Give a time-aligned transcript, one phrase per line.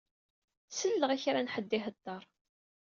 [0.77, 2.23] Selleɣ i kra n ḥedd iheddeṛ.